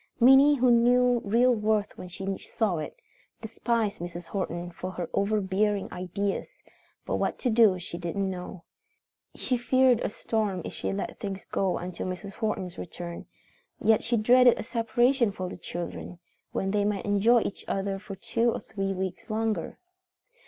[0.19, 2.95] Minnie, who knew real worth when she saw it,
[3.39, 4.25] despised Mrs.
[4.25, 6.63] Horton for her overbearing ideas,
[7.05, 8.63] but what to do she didn't know.
[9.35, 12.33] She feared a storm if she let things go until Mrs.
[12.33, 13.27] Horton's return,
[13.79, 16.17] yet she dreaded a separation for the children,
[16.51, 19.77] when they might enjoy each other for two or three weeks longer.